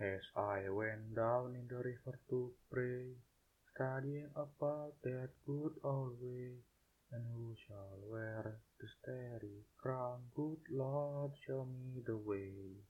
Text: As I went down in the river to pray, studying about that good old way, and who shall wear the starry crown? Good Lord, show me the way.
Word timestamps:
As 0.00 0.22
I 0.34 0.66
went 0.70 1.14
down 1.14 1.54
in 1.54 1.68
the 1.68 1.76
river 1.76 2.18
to 2.30 2.54
pray, 2.72 3.12
studying 3.74 4.30
about 4.34 4.94
that 5.02 5.28
good 5.44 5.74
old 5.84 6.16
way, 6.22 6.54
and 7.12 7.22
who 7.34 7.54
shall 7.68 7.98
wear 8.08 8.60
the 8.80 8.88
starry 8.88 9.66
crown? 9.76 10.22
Good 10.34 10.62
Lord, 10.70 11.32
show 11.46 11.66
me 11.66 12.00
the 12.06 12.16
way. 12.16 12.80